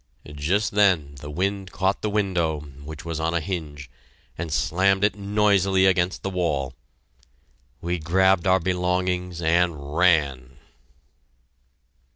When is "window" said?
2.09-2.61